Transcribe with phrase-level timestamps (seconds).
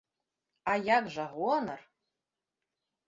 [0.71, 1.81] А як жа, гонар!